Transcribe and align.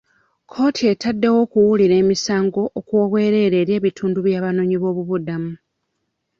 Kkooti 0.43 0.81
etaddewo 0.93 1.37
okuwulira 1.45 1.95
emisango 2.01 2.61
okw'obwereere 2.79 3.55
eri 3.63 3.71
ebitundu 3.79 4.17
by'abanoonyi 4.25 4.77
b'obubuddamu. 4.81 5.51